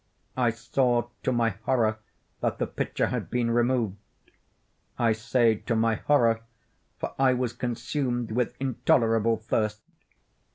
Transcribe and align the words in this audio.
I 0.35 0.49
saw, 0.49 1.09
to 1.21 1.31
my 1.31 1.49
horror, 1.49 1.99
that 2.39 2.57
the 2.57 2.65
pitcher 2.65 3.05
had 3.09 3.29
been 3.29 3.51
removed. 3.51 3.97
I 4.97 5.11
say 5.13 5.53
to 5.67 5.75
my 5.75 5.93
horror—for 5.93 7.13
I 7.19 7.33
was 7.35 7.53
consumed 7.53 8.31
with 8.31 8.55
intolerable 8.59 9.37
thirst. 9.37 9.83